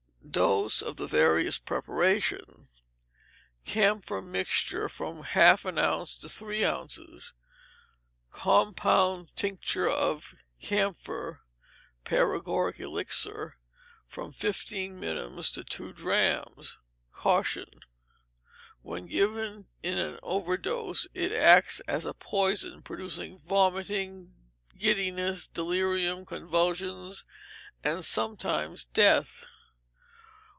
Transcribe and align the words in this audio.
Doses 0.31 0.81
of 0.81 0.95
the 0.95 1.07
various 1.07 1.57
preparations. 1.57 2.69
Camphor 3.65 4.21
mixture, 4.21 4.87
from 4.87 5.23
half 5.23 5.65
an 5.65 5.77
ounce 5.77 6.15
to 6.17 6.29
three 6.29 6.63
ounces; 6.63 7.33
compound 8.31 9.35
tincture 9.35 9.89
of 9.89 10.33
camphor 10.61 11.41
(paregoric 12.05 12.79
elixir), 12.79 13.57
from 14.07 14.31
fifteen 14.31 14.97
minims 15.01 15.51
to 15.51 15.65
two 15.65 15.91
drachms. 15.91 16.77
Caution. 17.11 17.81
When 18.83 19.07
given 19.07 19.67
in 19.83 19.97
an 19.97 20.17
overdose 20.23 21.07
it 21.13 21.33
acts 21.33 21.81
as 21.89 22.05
a 22.05 22.13
poison, 22.13 22.83
producing 22.83 23.39
vomiting, 23.39 24.33
giddiness, 24.77 25.45
delirium, 25.45 26.25
convulsions, 26.25 27.25
and 27.83 28.05
sometimes 28.05 28.85
death. 28.85 29.43